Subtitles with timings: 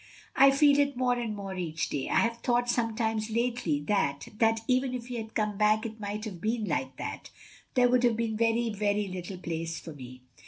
[0.35, 2.09] I feel it more and more each day.
[2.09, 6.25] I have thought sometimes lately that— ^that even if he had come back it might
[6.25, 7.29] have been like that.
[7.75, 10.23] There would have been very veiy little place for me.